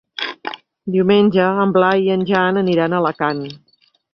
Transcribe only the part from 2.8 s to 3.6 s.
a Alacant.